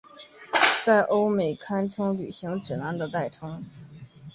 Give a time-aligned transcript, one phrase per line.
[0.83, 3.63] 在欧美堪称旅行指南的代称。